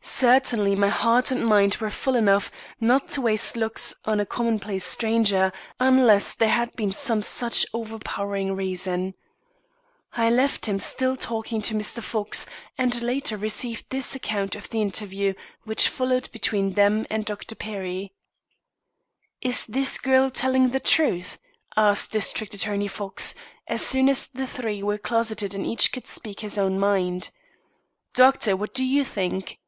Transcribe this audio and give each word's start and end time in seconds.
Certainly 0.00 0.74
my 0.76 0.88
heart 0.88 1.30
and 1.30 1.44
mind 1.46 1.76
were 1.76 1.90
full 1.90 2.16
enough 2.16 2.50
not 2.80 3.08
to 3.08 3.20
waste 3.20 3.56
looks 3.58 3.94
on 4.06 4.20
a 4.20 4.24
commonplace 4.24 4.84
stranger 4.84 5.52
unless 5.78 6.32
there 6.32 6.48
had 6.48 6.74
been 6.76 6.90
some 6.90 7.20
such 7.20 7.66
overpowering 7.74 8.56
reason. 8.56 9.12
I 10.14 10.30
left 10.30 10.64
him 10.64 10.80
still 10.80 11.14
talking 11.14 11.60
to 11.60 11.74
Mr. 11.74 12.02
Fox, 12.02 12.46
and 12.78 13.02
later 13.02 13.36
received 13.36 13.90
this 13.90 14.14
account 14.14 14.54
of 14.54 14.70
the 14.70 14.80
interview 14.80 15.34
which 15.64 15.88
followed 15.90 16.30
between 16.32 16.72
them 16.72 17.06
and 17.10 17.26
Dr. 17.26 17.54
Perry. 17.54 18.14
"Is 19.42 19.66
this 19.66 19.98
girl 19.98 20.30
telling 20.30 20.70
the 20.70 20.80
truth?" 20.80 21.38
asked 21.76 22.12
District 22.12 22.54
Attorney 22.54 22.88
Fox, 22.88 23.34
as 23.66 23.82
soon 23.82 24.08
as 24.08 24.26
the 24.26 24.46
three 24.46 24.82
were 24.82 24.96
closeted 24.98 25.54
and 25.54 25.66
each 25.66 25.92
could 25.92 26.06
speak 26.06 26.40
his 26.40 26.56
own 26.56 26.78
mind. 26.78 27.28
"Doctor, 28.14 28.56
what 28.56 28.72
do 28.72 28.86
you 28.86 29.04
think?" 29.04 29.58